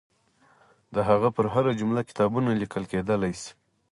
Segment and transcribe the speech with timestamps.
[0.93, 3.51] د هغه پر هره جمله کتابونه لیکل کېدلای شي.